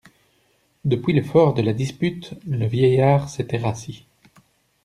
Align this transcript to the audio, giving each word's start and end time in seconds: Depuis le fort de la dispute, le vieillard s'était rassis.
Depuis 0.83 1.13
le 1.13 1.21
fort 1.21 1.53
de 1.53 1.61
la 1.61 1.73
dispute, 1.73 2.31
le 2.47 2.65
vieillard 2.65 3.29
s'était 3.29 3.59
rassis. 3.59 4.03